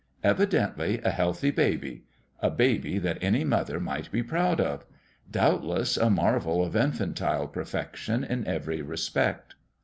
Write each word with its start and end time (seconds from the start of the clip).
Evidently 0.23 0.99
a 1.03 1.11
healthy 1.11 1.51
baby 1.51 2.05
a 2.39 2.49
baby 2.49 2.97
that 2.97 3.19
any 3.21 3.43
mother 3.43 3.79
might 3.79 4.11
be 4.11 4.23
proud 4.23 4.59
of 4.59 4.83
doubtless 5.29 5.95
a 5.95 6.09
marvel 6.09 6.65
of 6.65 6.75
infantile 6.75 7.47
perfection 7.47 8.23
in 8.23 8.47
every 8.47 8.81
respect. 8.81 9.53